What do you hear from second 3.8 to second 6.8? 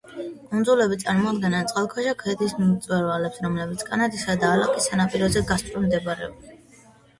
კანადისა და ალასკის სანაპიროს გასწვრივ მდებარეობენ.